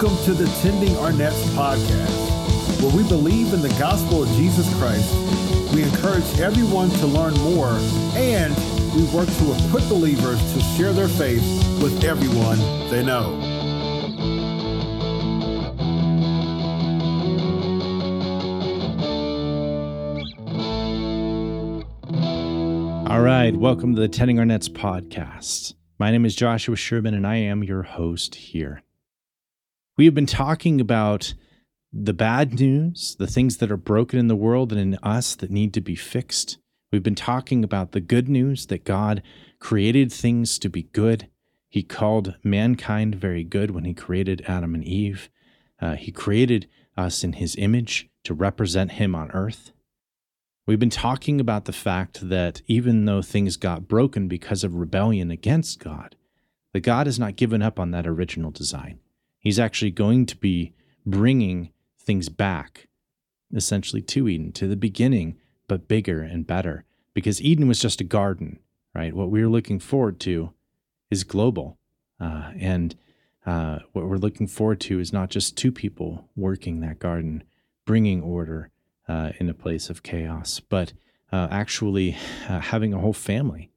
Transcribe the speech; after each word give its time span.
Welcome 0.00 0.24
to 0.24 0.32
the 0.32 0.46
Tending 0.62 0.96
Our 0.96 1.12
Nets 1.12 1.42
podcast, 1.50 2.80
where 2.80 2.96
we 2.96 3.06
believe 3.06 3.52
in 3.52 3.60
the 3.60 3.68
gospel 3.78 4.22
of 4.22 4.30
Jesus 4.30 4.66
Christ. 4.78 5.14
We 5.74 5.82
encourage 5.82 6.40
everyone 6.40 6.88
to 6.88 7.06
learn 7.06 7.34
more, 7.34 7.76
and 8.14 8.56
we 8.94 9.04
work 9.14 9.28
to 9.28 9.66
equip 9.66 9.86
believers 9.90 10.40
to 10.54 10.60
share 10.74 10.94
their 10.94 11.06
faith 11.06 11.42
with 11.82 12.02
everyone 12.02 12.56
they 12.88 13.04
know. 13.04 13.36
All 23.06 23.20
right, 23.20 23.54
welcome 23.54 23.94
to 23.96 24.00
the 24.00 24.08
Tending 24.08 24.38
Our 24.38 24.46
Nets 24.46 24.70
podcast. 24.70 25.74
My 25.98 26.10
name 26.10 26.24
is 26.24 26.34
Joshua 26.34 26.76
Sherman, 26.76 27.12
and 27.12 27.26
I 27.26 27.36
am 27.36 27.62
your 27.62 27.82
host 27.82 28.34
here. 28.36 28.82
We 30.00 30.06
have 30.06 30.14
been 30.14 30.24
talking 30.24 30.80
about 30.80 31.34
the 31.92 32.14
bad 32.14 32.58
news, 32.58 33.16
the 33.18 33.26
things 33.26 33.58
that 33.58 33.70
are 33.70 33.76
broken 33.76 34.18
in 34.18 34.28
the 34.28 34.34
world 34.34 34.72
and 34.72 34.80
in 34.80 34.98
us 35.02 35.34
that 35.36 35.50
need 35.50 35.74
to 35.74 35.82
be 35.82 35.94
fixed. 35.94 36.56
We've 36.90 37.02
been 37.02 37.14
talking 37.14 37.62
about 37.62 37.92
the 37.92 38.00
good 38.00 38.26
news 38.26 38.68
that 38.68 38.86
God 38.86 39.22
created 39.58 40.10
things 40.10 40.58
to 40.60 40.70
be 40.70 40.84
good. 40.84 41.28
He 41.68 41.82
called 41.82 42.34
mankind 42.42 43.16
very 43.16 43.44
good 43.44 43.72
when 43.72 43.84
He 43.84 43.92
created 43.92 44.42
Adam 44.48 44.74
and 44.74 44.82
Eve. 44.82 45.28
Uh, 45.78 45.96
he 45.96 46.10
created 46.10 46.66
us 46.96 47.22
in 47.22 47.34
His 47.34 47.54
image 47.56 48.08
to 48.24 48.32
represent 48.32 48.92
Him 48.92 49.14
on 49.14 49.30
earth. 49.32 49.72
We've 50.66 50.80
been 50.80 50.88
talking 50.88 51.42
about 51.42 51.66
the 51.66 51.74
fact 51.74 52.26
that 52.30 52.62
even 52.66 53.04
though 53.04 53.20
things 53.20 53.58
got 53.58 53.86
broken 53.86 54.28
because 54.28 54.64
of 54.64 54.76
rebellion 54.76 55.30
against 55.30 55.78
God, 55.78 56.16
that 56.72 56.80
God 56.80 57.06
has 57.06 57.18
not 57.18 57.36
given 57.36 57.60
up 57.60 57.78
on 57.78 57.90
that 57.90 58.06
original 58.06 58.50
design. 58.50 59.00
He's 59.40 59.58
actually 59.58 59.90
going 59.90 60.26
to 60.26 60.36
be 60.36 60.74
bringing 61.06 61.70
things 61.98 62.28
back, 62.28 62.88
essentially 63.54 64.02
to 64.02 64.28
Eden, 64.28 64.52
to 64.52 64.68
the 64.68 64.76
beginning, 64.76 65.36
but 65.66 65.88
bigger 65.88 66.20
and 66.22 66.46
better. 66.46 66.84
Because 67.14 67.40
Eden 67.40 67.66
was 67.66 67.80
just 67.80 68.00
a 68.00 68.04
garden, 68.04 68.60
right? 68.94 69.14
What 69.14 69.30
we're 69.30 69.48
looking 69.48 69.80
forward 69.80 70.20
to 70.20 70.52
is 71.10 71.24
global. 71.24 71.78
Uh, 72.20 72.52
and 72.58 72.94
uh, 73.46 73.78
what 73.92 74.06
we're 74.06 74.18
looking 74.18 74.46
forward 74.46 74.78
to 74.80 75.00
is 75.00 75.12
not 75.12 75.30
just 75.30 75.56
two 75.56 75.72
people 75.72 76.28
working 76.36 76.80
that 76.80 76.98
garden, 76.98 77.42
bringing 77.86 78.22
order 78.22 78.70
uh, 79.08 79.32
in 79.40 79.48
a 79.48 79.54
place 79.54 79.88
of 79.88 80.02
chaos, 80.02 80.60
but 80.60 80.92
uh, 81.32 81.48
actually 81.50 82.16
uh, 82.48 82.60
having 82.60 82.92
a 82.92 82.98
whole 82.98 83.14
family 83.14 83.70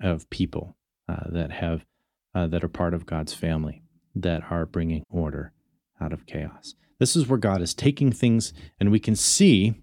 of 0.00 0.30
people 0.30 0.76
uh, 1.08 1.28
that 1.28 1.50
have 1.50 1.84
that 2.32 2.62
are 2.62 2.68
part 2.68 2.94
of 2.94 3.06
God's 3.06 3.34
family 3.34 3.82
that 4.14 4.42
are 4.50 4.66
bringing 4.66 5.04
order 5.08 5.52
out 6.00 6.12
of 6.12 6.26
chaos. 6.26 6.74
This 6.98 7.16
is 7.16 7.26
where 7.26 7.38
God 7.38 7.62
is 7.62 7.74
taking 7.74 8.12
things, 8.12 8.52
and 8.78 8.90
we 8.90 9.00
can 9.00 9.16
see 9.16 9.74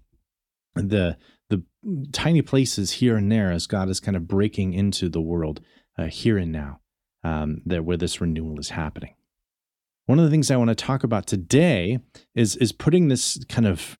the 0.74 1.16
the 1.50 1.62
tiny 2.12 2.42
places 2.42 2.92
here 2.92 3.16
and 3.16 3.32
there 3.32 3.50
as 3.50 3.66
God 3.66 3.88
is 3.88 4.00
kind 4.00 4.16
of 4.16 4.28
breaking 4.28 4.74
into 4.74 5.08
the 5.08 5.20
world 5.20 5.60
uh, 5.96 6.06
here 6.06 6.36
and 6.38 6.52
now, 6.52 6.80
um, 7.24 7.62
that 7.64 7.84
where 7.84 7.96
this 7.96 8.20
renewal 8.20 8.60
is 8.60 8.70
happening. 8.70 9.14
One 10.06 10.18
of 10.18 10.24
the 10.24 10.30
things 10.30 10.50
I 10.50 10.56
want 10.56 10.68
to 10.68 10.74
talk 10.74 11.04
about 11.04 11.26
today 11.26 11.98
is 12.34 12.56
is 12.56 12.72
putting 12.72 13.08
this 13.08 13.42
kind 13.48 13.66
of 13.66 13.98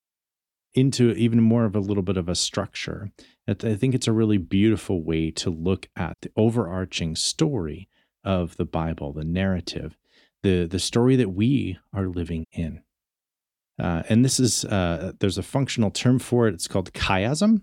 into 0.74 1.12
even 1.12 1.40
more 1.40 1.64
of 1.64 1.74
a 1.74 1.80
little 1.80 2.02
bit 2.02 2.16
of 2.16 2.28
a 2.28 2.34
structure. 2.34 3.10
I 3.48 3.54
think 3.54 3.94
it's 3.94 4.06
a 4.06 4.12
really 4.12 4.36
beautiful 4.36 5.02
way 5.02 5.30
to 5.32 5.50
look 5.50 5.88
at 5.96 6.18
the 6.20 6.30
overarching 6.36 7.16
story 7.16 7.88
of 8.22 8.56
the 8.58 8.66
Bible, 8.66 9.12
the 9.12 9.24
narrative, 9.24 9.96
the 10.42 10.66
the 10.66 10.78
story 10.78 11.16
that 11.16 11.30
we 11.30 11.78
are 11.92 12.06
living 12.06 12.46
in. 12.52 12.82
Uh, 13.78 14.02
and 14.08 14.24
this 14.24 14.40
is 14.40 14.64
uh, 14.64 15.12
there's 15.20 15.38
a 15.38 15.42
functional 15.42 15.90
term 15.90 16.18
for 16.18 16.48
it. 16.48 16.54
It's 16.54 16.68
called 16.68 16.92
chiasm, 16.92 17.62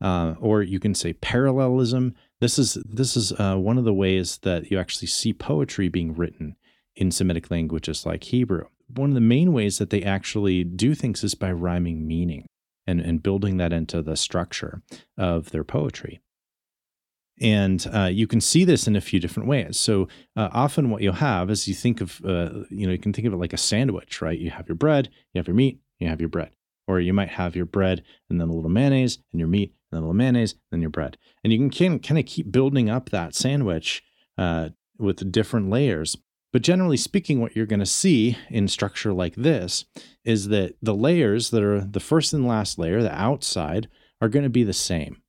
uh, 0.00 0.34
or 0.40 0.62
you 0.62 0.80
can 0.80 0.94
say 0.94 1.12
parallelism. 1.12 2.14
This 2.40 2.58
is 2.58 2.74
this 2.84 3.16
is 3.16 3.32
uh, 3.32 3.56
one 3.56 3.78
of 3.78 3.84
the 3.84 3.94
ways 3.94 4.38
that 4.42 4.70
you 4.70 4.78
actually 4.78 5.08
see 5.08 5.32
poetry 5.32 5.88
being 5.88 6.14
written 6.14 6.56
in 6.96 7.10
Semitic 7.10 7.50
languages 7.50 8.04
like 8.04 8.24
Hebrew. 8.24 8.66
One 8.88 9.10
of 9.10 9.14
the 9.14 9.20
main 9.20 9.52
ways 9.52 9.78
that 9.78 9.90
they 9.90 10.02
actually 10.02 10.64
do 10.64 10.94
things 10.94 11.24
is 11.24 11.34
by 11.34 11.52
rhyming 11.52 12.06
meaning 12.06 12.46
and, 12.86 13.00
and 13.00 13.22
building 13.22 13.56
that 13.56 13.72
into 13.72 14.02
the 14.02 14.16
structure 14.16 14.82
of 15.16 15.50
their 15.50 15.64
poetry. 15.64 16.20
And 17.40 17.84
uh, 17.92 18.04
you 18.04 18.26
can 18.26 18.40
see 18.40 18.64
this 18.64 18.86
in 18.86 18.94
a 18.94 19.00
few 19.00 19.18
different 19.18 19.48
ways. 19.48 19.78
So 19.78 20.08
uh, 20.36 20.50
often, 20.52 20.90
what 20.90 21.02
you'll 21.02 21.14
have 21.14 21.50
is 21.50 21.66
you 21.66 21.74
think 21.74 22.00
of, 22.00 22.20
uh, 22.24 22.64
you 22.70 22.86
know, 22.86 22.92
you 22.92 22.98
can 22.98 23.12
think 23.12 23.26
of 23.26 23.32
it 23.32 23.38
like 23.38 23.52
a 23.52 23.58
sandwich, 23.58 24.22
right? 24.22 24.38
You 24.38 24.50
have 24.50 24.68
your 24.68 24.76
bread, 24.76 25.08
you 25.32 25.40
have 25.40 25.48
your 25.48 25.56
meat, 25.56 25.80
you 25.98 26.08
have 26.08 26.20
your 26.20 26.28
bread, 26.28 26.50
or 26.86 27.00
you 27.00 27.12
might 27.12 27.30
have 27.30 27.56
your 27.56 27.66
bread 27.66 28.04
and 28.30 28.40
then 28.40 28.48
a 28.48 28.52
little 28.52 28.70
mayonnaise, 28.70 29.18
and 29.32 29.40
your 29.40 29.48
meat, 29.48 29.74
and 29.90 29.96
then 29.96 29.98
a 29.98 30.02
little 30.02 30.14
mayonnaise, 30.14 30.52
and 30.52 30.60
then 30.70 30.80
your 30.80 30.90
bread, 30.90 31.18
and 31.42 31.52
you 31.52 31.68
can 31.68 31.98
kind 31.98 32.18
of 32.18 32.26
keep 32.26 32.52
building 32.52 32.88
up 32.88 33.10
that 33.10 33.34
sandwich 33.34 34.04
uh, 34.38 34.68
with 34.98 35.32
different 35.32 35.70
layers. 35.70 36.16
But 36.52 36.62
generally 36.62 36.96
speaking, 36.96 37.40
what 37.40 37.56
you're 37.56 37.66
going 37.66 37.80
to 37.80 37.86
see 37.86 38.38
in 38.48 38.68
structure 38.68 39.12
like 39.12 39.34
this 39.34 39.86
is 40.24 40.48
that 40.48 40.76
the 40.80 40.94
layers 40.94 41.50
that 41.50 41.64
are 41.64 41.80
the 41.80 41.98
first 41.98 42.32
and 42.32 42.46
last 42.46 42.78
layer, 42.78 43.02
the 43.02 43.12
outside, 43.12 43.88
are 44.20 44.28
going 44.28 44.44
to 44.44 44.48
be 44.48 44.62
the 44.62 44.72
same 44.72 45.20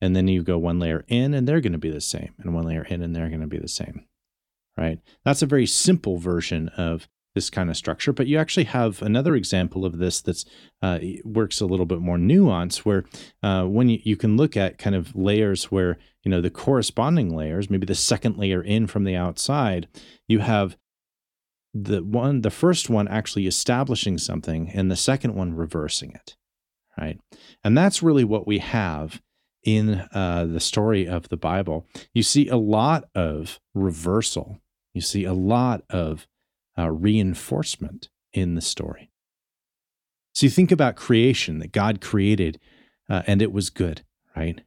and 0.00 0.14
then 0.14 0.28
you 0.28 0.42
go 0.42 0.58
one 0.58 0.78
layer 0.78 1.04
in 1.08 1.34
and 1.34 1.46
they're 1.46 1.60
going 1.60 1.72
to 1.72 1.78
be 1.78 1.90
the 1.90 2.00
same 2.00 2.34
and 2.38 2.54
one 2.54 2.66
layer 2.66 2.84
in 2.84 3.02
and 3.02 3.14
they're 3.14 3.28
going 3.28 3.40
to 3.40 3.46
be 3.46 3.58
the 3.58 3.68
same 3.68 4.04
right? 4.76 4.98
That's 5.24 5.42
a 5.42 5.46
very 5.46 5.66
simple 5.66 6.16
version 6.16 6.68
of 6.70 7.06
this 7.34 7.50
kind 7.50 7.70
of 7.70 7.76
structure 7.76 8.12
but 8.12 8.26
you 8.26 8.38
actually 8.38 8.64
have 8.64 9.02
another 9.02 9.36
example 9.36 9.84
of 9.84 9.98
this 9.98 10.20
that 10.22 10.44
uh, 10.82 10.98
works 11.24 11.60
a 11.60 11.66
little 11.66 11.86
bit 11.86 12.00
more 12.00 12.16
nuanced 12.16 12.78
where 12.78 13.04
uh, 13.42 13.64
when 13.64 13.88
you, 13.88 14.00
you 14.02 14.16
can 14.16 14.36
look 14.36 14.56
at 14.56 14.78
kind 14.78 14.96
of 14.96 15.14
layers 15.14 15.64
where 15.70 15.96
you 16.24 16.30
know 16.30 16.40
the 16.40 16.50
corresponding 16.50 17.34
layers 17.34 17.70
maybe 17.70 17.86
the 17.86 17.94
second 17.94 18.36
layer 18.36 18.60
in 18.60 18.88
from 18.88 19.04
the 19.04 19.14
outside 19.14 19.86
you 20.26 20.40
have 20.40 20.76
the 21.72 22.02
one 22.02 22.40
the 22.40 22.50
first 22.50 22.90
one 22.90 23.06
actually 23.06 23.46
establishing 23.46 24.18
something 24.18 24.68
and 24.70 24.90
the 24.90 24.96
second 24.96 25.34
one 25.34 25.54
reversing 25.54 26.10
it 26.12 26.36
right? 27.00 27.18
And 27.64 27.76
that's 27.76 28.02
really 28.02 28.24
what 28.24 28.46
we 28.46 28.58
have 28.58 29.20
in 29.62 30.06
uh, 30.12 30.46
the 30.46 30.60
story 30.60 31.06
of 31.06 31.28
the 31.28 31.36
Bible, 31.36 31.86
you 32.14 32.22
see 32.22 32.48
a 32.48 32.56
lot 32.56 33.04
of 33.14 33.60
reversal. 33.74 34.58
You 34.94 35.00
see 35.00 35.24
a 35.24 35.34
lot 35.34 35.82
of 35.90 36.26
uh, 36.78 36.90
reinforcement 36.90 38.08
in 38.32 38.54
the 38.54 38.60
story. 38.60 39.10
So 40.32 40.46
you 40.46 40.50
think 40.50 40.72
about 40.72 40.96
creation 40.96 41.58
that 41.58 41.72
God 41.72 42.00
created 42.00 42.58
uh, 43.08 43.22
and 43.26 43.42
it 43.42 43.52
was 43.52 43.70
good, 43.70 44.02
right? 44.36 44.60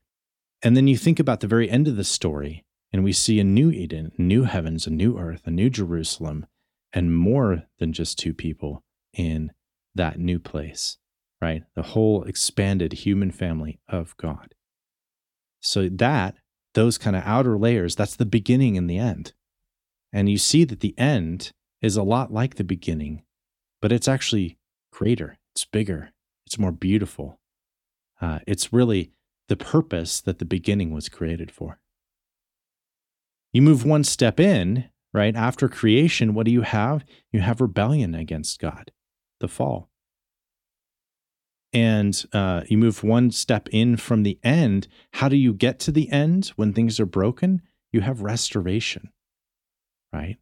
And 0.62 0.78
then 0.78 0.88
you 0.88 0.98
think 0.98 1.20
about 1.20 1.40
the 1.40 1.48
very 1.48 1.70
end 1.70 1.88
of 1.88 1.96
the 1.96 2.03
story 2.03 2.66
and 2.92 3.03
we 3.03 3.12
see 3.12 3.40
a 3.40 3.44
new 3.44 3.72
Eden, 3.72 4.12
new 4.18 4.44
heavens, 4.44 4.86
a 4.86 4.92
new 4.92 5.18
earth, 5.18 5.42
a 5.46 5.52
new 5.52 5.70
Jerusalem, 5.70 6.46
and 6.94 7.16
more 7.16 7.64
than 7.80 7.92
just 7.92 8.20
two 8.20 8.34
people 8.34 8.84
in 9.14 9.52
that 9.96 10.20
new 10.20 10.40
place, 10.40 10.98
right? 11.42 11.64
The 11.76 11.82
whole 11.82 12.24
expanded 12.24 12.94
human 12.94 13.32
family 13.32 13.80
of 13.88 14.16
God. 14.18 14.53
So 15.63 15.88
that, 15.90 16.35
those 16.74 16.97
kind 16.97 17.16
of 17.16 17.24
outer 17.25 17.57
layers, 17.57 17.96
that's 17.96 18.16
the 18.16 18.25
beginning 18.25 18.78
and 18.78 18.90
the 18.90 18.97
end. 18.97 19.34
And 20.12 20.29
you 20.29 20.38
see 20.38 20.63
that 20.66 20.81
the 20.81 20.94
end 21.00 21.51
is 21.81 21.96
a 21.96 22.03
lot 22.03 22.31
like 22.31 22.56
the 22.56 22.63
beginning, 22.63 23.24
but 23.81 23.91
it's 23.91 24.07
actually 24.07 24.57
greater, 24.91 25.38
it's 25.56 25.66
bigger, 25.66 26.12
it's 26.46 26.59
more 26.59 26.72
beautiful. 26.72 27.40
Uh, 28.22 28.40
it's 28.46 28.72
really 28.72 29.12
the 29.47 29.56
purpose 29.56 30.22
that 30.22 30.40
the 30.40 30.46
beginning 30.46 30.94
was 30.94 31.09
created 31.09 31.52
for. 31.52 31.79
You 33.52 33.62
move 33.62 33.85
one 33.85 34.03
step 34.03 34.40
in, 34.40 34.90
right? 35.13 35.35
After 35.35 35.68
creation, 35.69 36.34
what 36.34 36.46
do 36.46 36.52
you 36.52 36.61
have? 36.61 37.05
You 37.32 37.41
have 37.41 37.61
rebellion 37.61 38.16
against 38.16 38.59
God, 38.59 38.91
the 39.40 39.47
fall 39.47 39.90
and 41.73 42.23
uh, 42.34 42.61
you 42.67 42.78
move 42.78 43.03
one 43.03 43.31
step 43.31 43.67
in 43.72 43.97
from 43.97 44.23
the 44.23 44.40
end, 44.43 44.87
how 45.14 45.28
do 45.28 45.35
you 45.35 45.53
get 45.53 45.79
to 45.79 45.91
the 45.91 46.11
end 46.11 46.47
when 46.55 46.72
things 46.72 46.99
are 46.99 47.05
broken? 47.05 47.61
You 47.91 48.02
have 48.02 48.22
restoration, 48.22 49.09
right? 50.11 50.37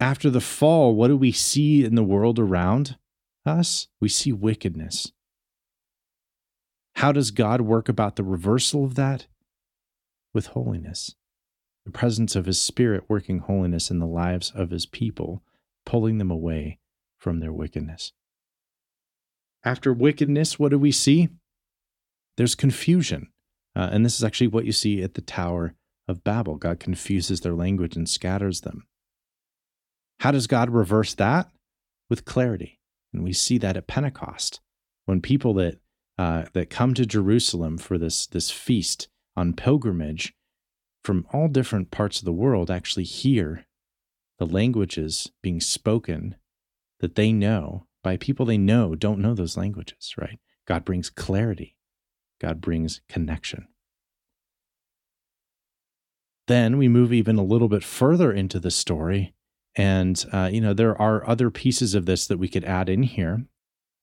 After 0.00 0.30
the 0.30 0.40
fall, 0.40 0.94
what 0.94 1.08
do 1.08 1.16
we 1.16 1.32
see 1.32 1.84
in 1.84 1.94
the 1.96 2.04
world 2.04 2.38
around 2.38 2.96
us? 3.44 3.88
We 4.00 4.08
see 4.08 4.32
wickedness. 4.32 5.12
How 6.96 7.12
does 7.12 7.30
God 7.30 7.60
work 7.60 7.88
about 7.88 8.16
the 8.16 8.24
reversal 8.24 8.84
of 8.84 8.94
that? 8.94 9.26
With 10.32 10.48
holiness. 10.48 11.14
The 11.84 11.92
presence 11.92 12.36
of 12.36 12.46
His 12.46 12.60
Spirit 12.60 13.04
working 13.08 13.40
holiness 13.40 13.90
in 13.90 13.98
the 13.98 14.06
lives 14.06 14.52
of 14.54 14.70
His 14.70 14.86
people, 14.86 15.42
pulling 15.84 16.18
them 16.18 16.30
away 16.30 16.78
from 17.16 17.40
their 17.40 17.52
wickedness. 17.52 18.12
After 19.64 19.92
wickedness, 19.92 20.58
what 20.58 20.70
do 20.70 20.78
we 20.78 20.92
see? 20.92 21.28
There's 22.36 22.54
confusion. 22.54 23.28
Uh, 23.74 23.90
and 23.92 24.04
this 24.04 24.16
is 24.16 24.24
actually 24.24 24.48
what 24.48 24.64
you 24.64 24.72
see 24.72 25.02
at 25.02 25.14
the 25.14 25.20
Tower 25.20 25.74
of 26.06 26.24
Babel. 26.24 26.56
God 26.56 26.80
confuses 26.80 27.40
their 27.40 27.54
language 27.54 27.96
and 27.96 28.08
scatters 28.08 28.62
them. 28.62 28.86
How 30.20 30.30
does 30.30 30.46
God 30.46 30.70
reverse 30.70 31.14
that? 31.14 31.50
With 32.08 32.24
clarity. 32.24 32.78
And 33.12 33.22
we 33.22 33.32
see 33.32 33.58
that 33.58 33.76
at 33.76 33.86
Pentecost 33.86 34.60
when 35.06 35.20
people 35.20 35.54
that 35.54 35.78
uh, 36.18 36.46
that 36.52 36.68
come 36.68 36.94
to 36.94 37.06
Jerusalem 37.06 37.78
for 37.78 37.96
this 37.96 38.26
this 38.26 38.50
feast 38.50 39.08
on 39.36 39.54
pilgrimage 39.54 40.34
from 41.04 41.26
all 41.32 41.48
different 41.48 41.90
parts 41.90 42.18
of 42.18 42.24
the 42.24 42.32
world 42.32 42.70
actually 42.70 43.04
hear 43.04 43.64
the 44.38 44.46
languages 44.46 45.30
being 45.42 45.60
spoken 45.60 46.36
that 47.00 47.14
they 47.14 47.32
know 47.32 47.86
by 48.02 48.16
people 48.16 48.46
they 48.46 48.58
know 48.58 48.94
don't 48.94 49.20
know 49.20 49.34
those 49.34 49.56
languages, 49.56 50.14
right? 50.16 50.38
God 50.66 50.84
brings 50.84 51.10
clarity. 51.10 51.76
God 52.40 52.60
brings 52.60 53.00
connection. 53.08 53.68
Then 56.46 56.78
we 56.78 56.88
move 56.88 57.12
even 57.12 57.36
a 57.36 57.44
little 57.44 57.68
bit 57.68 57.84
further 57.84 58.32
into 58.32 58.58
the 58.58 58.70
story. 58.70 59.34
And, 59.76 60.24
uh, 60.32 60.48
you 60.50 60.60
know, 60.60 60.72
there 60.72 61.00
are 61.00 61.28
other 61.28 61.50
pieces 61.50 61.94
of 61.94 62.06
this 62.06 62.26
that 62.26 62.38
we 62.38 62.48
could 62.48 62.64
add 62.64 62.88
in 62.88 63.02
here. 63.02 63.44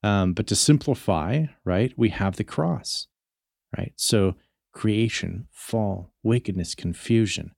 Um, 0.03 0.33
but 0.33 0.45
to 0.47 0.55
simplify, 0.55 1.45
right, 1.63 1.91
we 1.97 2.09
have 2.09 2.35
the 2.35 2.43
cross, 2.43 3.07
right? 3.75 3.93
So 3.95 4.35
creation, 4.71 5.47
fall, 5.51 6.11
wickedness, 6.21 6.75
confusion, 6.75 7.55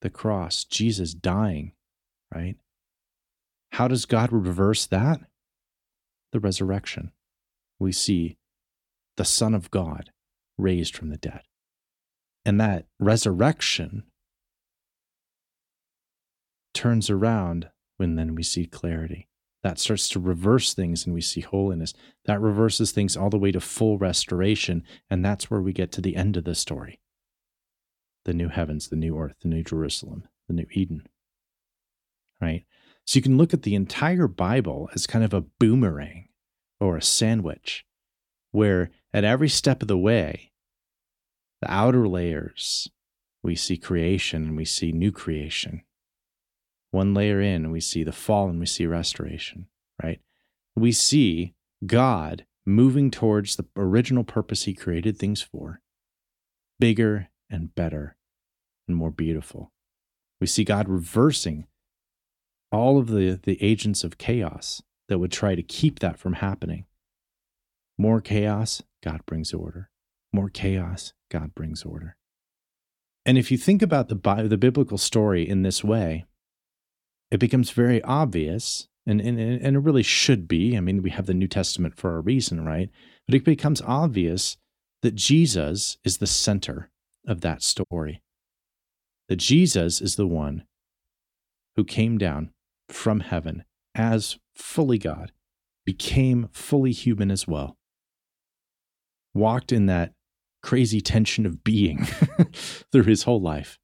the 0.00 0.08
cross, 0.08 0.64
Jesus 0.64 1.12
dying, 1.12 1.72
right? 2.34 2.56
How 3.72 3.86
does 3.86 4.06
God 4.06 4.32
reverse 4.32 4.86
that? 4.86 5.20
The 6.32 6.40
resurrection. 6.40 7.12
We 7.78 7.92
see 7.92 8.38
the 9.16 9.24
Son 9.24 9.54
of 9.54 9.70
God 9.70 10.10
raised 10.58 10.96
from 10.96 11.10
the 11.10 11.16
dead. 11.16 11.42
And 12.44 12.60
that 12.60 12.86
resurrection 12.98 14.04
turns 16.72 17.10
around 17.10 17.70
when 17.96 18.14
then 18.14 18.34
we 18.34 18.42
see 18.42 18.66
clarity. 18.66 19.28
That 19.62 19.78
starts 19.78 20.08
to 20.10 20.20
reverse 20.20 20.72
things 20.72 21.04
and 21.04 21.14
we 21.14 21.20
see 21.20 21.42
holiness. 21.42 21.92
That 22.24 22.40
reverses 22.40 22.92
things 22.92 23.16
all 23.16 23.28
the 23.28 23.38
way 23.38 23.52
to 23.52 23.60
full 23.60 23.98
restoration. 23.98 24.84
And 25.10 25.24
that's 25.24 25.50
where 25.50 25.60
we 25.60 25.72
get 25.72 25.92
to 25.92 26.00
the 26.00 26.16
end 26.16 26.36
of 26.36 26.44
the 26.44 26.54
story 26.54 27.00
the 28.26 28.34
new 28.34 28.48
heavens, 28.48 28.88
the 28.88 28.96
new 28.96 29.18
earth, 29.18 29.34
the 29.40 29.48
new 29.48 29.62
Jerusalem, 29.62 30.24
the 30.46 30.54
new 30.54 30.66
Eden. 30.72 31.02
Right? 32.40 32.64
So 33.10 33.16
you 33.16 33.22
can 33.22 33.38
look 33.38 33.52
at 33.52 33.62
the 33.62 33.74
entire 33.74 34.28
Bible 34.28 34.88
as 34.94 35.08
kind 35.08 35.24
of 35.24 35.34
a 35.34 35.40
boomerang 35.40 36.28
or 36.78 36.96
a 36.96 37.02
sandwich, 37.02 37.84
where 38.52 38.92
at 39.12 39.24
every 39.24 39.48
step 39.48 39.82
of 39.82 39.88
the 39.88 39.98
way, 39.98 40.52
the 41.60 41.68
outer 41.68 42.06
layers, 42.06 42.88
we 43.42 43.56
see 43.56 43.76
creation 43.76 44.44
and 44.44 44.56
we 44.56 44.64
see 44.64 44.92
new 44.92 45.10
creation 45.10 45.82
one 46.92 47.12
layer 47.12 47.40
in, 47.40 47.72
we 47.72 47.80
see 47.80 48.04
the 48.04 48.12
fall 48.12 48.48
and 48.48 48.60
we 48.60 48.66
see 48.66 48.86
restoration, 48.86 49.66
right? 50.00 50.20
We 50.76 50.92
see 50.92 51.54
God 51.84 52.46
moving 52.64 53.10
towards 53.10 53.56
the 53.56 53.66
original 53.74 54.22
purpose 54.22 54.66
he 54.66 54.72
created 54.72 55.18
things 55.18 55.42
for 55.42 55.80
bigger 56.78 57.28
and 57.50 57.74
better 57.74 58.16
and 58.86 58.96
more 58.96 59.10
beautiful. 59.10 59.72
We 60.40 60.46
see 60.46 60.62
God 60.62 60.88
reversing 60.88 61.66
all 62.72 62.98
of 62.98 63.08
the, 63.08 63.40
the 63.42 63.62
agents 63.62 64.04
of 64.04 64.18
chaos 64.18 64.82
that 65.08 65.18
would 65.18 65.32
try 65.32 65.54
to 65.54 65.62
keep 65.62 65.98
that 65.98 66.18
from 66.18 66.34
happening. 66.34 66.84
More 67.98 68.20
chaos, 68.20 68.82
God 69.02 69.26
brings 69.26 69.52
order. 69.52 69.90
More 70.32 70.48
chaos, 70.48 71.12
God 71.30 71.54
brings 71.54 71.82
order. 71.82 72.16
And 73.26 73.36
if 73.36 73.50
you 73.50 73.58
think 73.58 73.82
about 73.82 74.08
the, 74.08 74.46
the 74.48 74.56
biblical 74.56 74.98
story 74.98 75.46
in 75.46 75.62
this 75.62 75.84
way, 75.84 76.24
it 77.30 77.38
becomes 77.38 77.70
very 77.70 78.02
obvious, 78.02 78.88
and, 79.06 79.20
and, 79.20 79.38
and 79.38 79.76
it 79.76 79.80
really 79.80 80.02
should 80.02 80.48
be. 80.48 80.76
I 80.76 80.80
mean, 80.80 81.02
we 81.02 81.10
have 81.10 81.26
the 81.26 81.34
New 81.34 81.48
Testament 81.48 81.96
for 81.96 82.16
a 82.16 82.20
reason, 82.20 82.64
right? 82.64 82.88
But 83.26 83.34
it 83.34 83.44
becomes 83.44 83.82
obvious 83.82 84.56
that 85.02 85.14
Jesus 85.14 85.98
is 86.04 86.18
the 86.18 86.26
center 86.26 86.90
of 87.26 87.40
that 87.42 87.62
story. 87.62 88.22
That 89.28 89.36
Jesus 89.36 90.00
is 90.00 90.16
the 90.16 90.26
one 90.26 90.64
who 91.76 91.84
came 91.84 92.18
down 92.18 92.50
from 92.92 93.20
heaven 93.20 93.64
as 93.94 94.38
fully 94.54 94.98
God, 94.98 95.32
became 95.84 96.48
fully 96.52 96.92
human 96.92 97.30
as 97.30 97.46
well, 97.48 97.76
walked 99.34 99.72
in 99.72 99.86
that 99.86 100.12
crazy 100.62 101.00
tension 101.00 101.46
of 101.46 101.64
being 101.64 102.04
through 102.92 103.04
his 103.04 103.24
whole 103.24 103.40
life, 103.40 103.78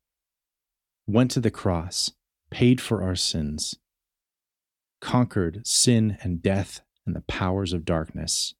went 1.07 1.31
to 1.33 1.41
the 1.41 1.51
cross, 1.51 2.13
paid 2.51 2.81
for 2.81 3.03
our 3.03 3.17
sins, 3.17 3.77
conquered 5.01 5.67
sin 5.67 6.19
and 6.23 6.43
death 6.43 6.81
and 7.07 7.15
the 7.15 7.23
powers 7.23 7.73
of 7.73 7.85
darkness, 7.85 8.55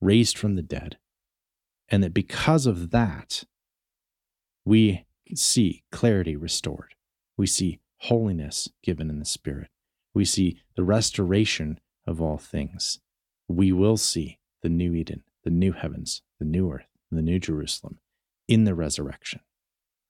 raised 0.00 0.36
from 0.36 0.56
the 0.56 0.62
dead, 0.62 0.98
and 1.88 2.02
that 2.02 2.14
because 2.14 2.66
of 2.66 2.90
that, 2.90 3.44
we 4.64 5.06
see 5.34 5.84
clarity 5.90 6.36
restored. 6.36 6.94
We 7.36 7.46
see 7.46 7.80
holiness 7.98 8.68
given 8.82 9.10
in 9.10 9.18
the 9.18 9.24
Spirit. 9.24 9.70
We 10.14 10.24
see 10.24 10.60
the 10.76 10.84
restoration 10.84 11.78
of 12.06 12.20
all 12.20 12.38
things. 12.38 13.00
We 13.48 13.72
will 13.72 13.96
see 13.96 14.38
the 14.62 14.68
new 14.68 14.94
Eden, 14.94 15.22
the 15.44 15.50
new 15.50 15.72
heavens, 15.72 16.22
the 16.38 16.44
new 16.44 16.70
earth, 16.70 16.88
the 17.10 17.22
new 17.22 17.38
Jerusalem 17.38 17.98
in 18.46 18.64
the 18.64 18.74
resurrection, 18.74 19.40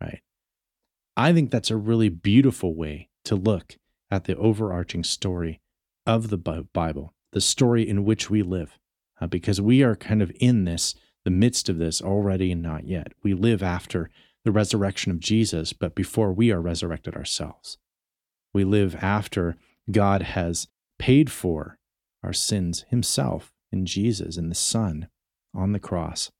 right? 0.00 0.20
I 1.16 1.32
think 1.32 1.50
that's 1.50 1.70
a 1.70 1.76
really 1.76 2.08
beautiful 2.08 2.74
way 2.74 3.08
to 3.24 3.34
look 3.34 3.76
at 4.10 4.24
the 4.24 4.36
overarching 4.36 5.04
story 5.04 5.60
of 6.06 6.30
the 6.30 6.38
Bible, 6.38 7.14
the 7.32 7.40
story 7.40 7.86
in 7.86 8.04
which 8.04 8.30
we 8.30 8.42
live, 8.42 8.78
uh, 9.20 9.26
because 9.26 9.60
we 9.60 9.82
are 9.82 9.96
kind 9.96 10.22
of 10.22 10.32
in 10.40 10.64
this, 10.64 10.94
the 11.24 11.30
midst 11.30 11.68
of 11.68 11.78
this 11.78 12.00
already 12.00 12.52
and 12.52 12.62
not 12.62 12.86
yet. 12.86 13.12
We 13.22 13.34
live 13.34 13.62
after 13.62 14.10
the 14.48 14.52
resurrection 14.52 15.12
of 15.12 15.20
Jesus, 15.20 15.74
but 15.74 15.94
before 15.94 16.32
we 16.32 16.50
are 16.50 16.62
resurrected 16.62 17.14
ourselves. 17.14 17.76
We 18.54 18.64
live 18.64 18.94
after 18.94 19.56
God 19.90 20.22
has 20.22 20.68
paid 20.98 21.30
for 21.30 21.78
our 22.22 22.32
sins 22.32 22.86
himself 22.88 23.52
in 23.70 23.84
Jesus 23.84 24.38
in 24.38 24.48
the 24.48 24.54
Son 24.54 25.08
on 25.54 25.72
the 25.72 25.78
cross. 25.78 26.30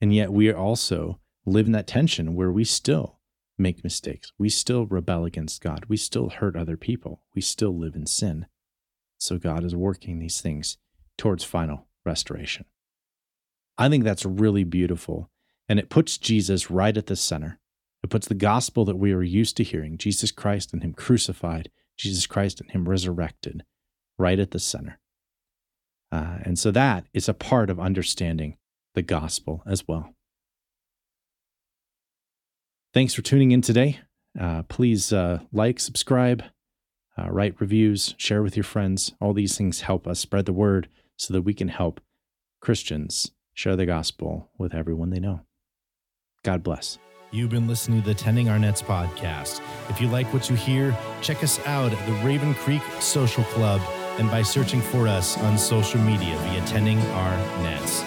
And 0.00 0.14
yet 0.14 0.32
we 0.32 0.50
also 0.50 1.20
live 1.44 1.66
in 1.66 1.72
that 1.72 1.86
tension 1.86 2.34
where 2.34 2.50
we 2.50 2.64
still 2.64 3.18
make 3.58 3.84
mistakes. 3.84 4.32
We 4.38 4.48
still 4.48 4.86
rebel 4.86 5.26
against 5.26 5.60
God. 5.60 5.84
We 5.86 5.98
still 5.98 6.30
hurt 6.30 6.56
other 6.56 6.78
people. 6.78 7.20
We 7.34 7.42
still 7.42 7.76
live 7.76 7.94
in 7.94 8.06
sin. 8.06 8.46
So 9.18 9.36
God 9.36 9.64
is 9.64 9.76
working 9.76 10.18
these 10.18 10.40
things 10.40 10.78
towards 11.18 11.44
final 11.44 11.88
restoration. 12.06 12.64
I 13.76 13.90
think 13.90 14.02
that's 14.02 14.24
really 14.24 14.64
beautiful. 14.64 15.28
And 15.70 15.78
it 15.78 15.88
puts 15.88 16.18
Jesus 16.18 16.68
right 16.68 16.96
at 16.96 17.06
the 17.06 17.14
center. 17.14 17.60
It 18.02 18.10
puts 18.10 18.26
the 18.26 18.34
gospel 18.34 18.84
that 18.86 18.98
we 18.98 19.12
are 19.12 19.22
used 19.22 19.56
to 19.56 19.62
hearing 19.62 19.98
Jesus 19.98 20.32
Christ 20.32 20.72
and 20.72 20.82
Him 20.82 20.92
crucified, 20.92 21.70
Jesus 21.96 22.26
Christ 22.26 22.60
and 22.60 22.68
Him 22.72 22.88
resurrected, 22.88 23.62
right 24.18 24.40
at 24.40 24.50
the 24.50 24.58
center. 24.58 24.98
Uh, 26.10 26.38
and 26.42 26.58
so 26.58 26.72
that 26.72 27.06
is 27.14 27.28
a 27.28 27.34
part 27.34 27.70
of 27.70 27.78
understanding 27.78 28.56
the 28.96 29.02
gospel 29.02 29.62
as 29.64 29.86
well. 29.86 30.12
Thanks 32.92 33.14
for 33.14 33.22
tuning 33.22 33.52
in 33.52 33.62
today. 33.62 34.00
Uh, 34.36 34.64
please 34.64 35.12
uh, 35.12 35.38
like, 35.52 35.78
subscribe, 35.78 36.42
uh, 37.16 37.30
write 37.30 37.60
reviews, 37.60 38.16
share 38.18 38.42
with 38.42 38.56
your 38.56 38.64
friends. 38.64 39.12
All 39.20 39.32
these 39.32 39.56
things 39.56 39.82
help 39.82 40.08
us 40.08 40.18
spread 40.18 40.46
the 40.46 40.52
word 40.52 40.88
so 41.16 41.32
that 41.32 41.42
we 41.42 41.54
can 41.54 41.68
help 41.68 42.00
Christians 42.60 43.30
share 43.54 43.76
the 43.76 43.86
gospel 43.86 44.50
with 44.58 44.74
everyone 44.74 45.10
they 45.10 45.20
know. 45.20 45.42
God 46.42 46.62
bless. 46.62 46.98
You've 47.32 47.50
been 47.50 47.68
listening 47.68 48.00
to 48.02 48.08
the 48.08 48.14
Tending 48.14 48.48
Our 48.48 48.58
Nets 48.58 48.82
podcast. 48.82 49.60
If 49.88 50.00
you 50.00 50.08
like 50.08 50.32
what 50.32 50.48
you 50.48 50.56
hear, 50.56 50.96
check 51.20 51.44
us 51.44 51.64
out 51.66 51.92
at 51.92 52.06
the 52.06 52.12
Raven 52.26 52.54
Creek 52.54 52.82
Social 52.98 53.44
Club 53.44 53.80
and 54.18 54.30
by 54.30 54.42
searching 54.42 54.80
for 54.80 55.06
us 55.06 55.38
on 55.38 55.58
social 55.58 56.00
media 56.00 56.36
via 56.38 56.64
Tending 56.66 56.98
Our 56.98 57.36
Nets. 57.62 58.02